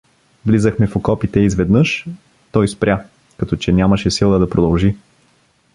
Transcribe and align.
Влизахме 0.45 0.87
в 0.87 0.95
окопите 0.95 1.39
и 1.39 1.45
изведнъж… 1.45 2.05
Той 2.51 2.67
спря, 2.67 3.03
като 3.37 3.55
че 3.57 3.73
нямаше 3.73 4.11
сила 4.11 4.39
да 4.39 4.49
продължи. 4.49 4.95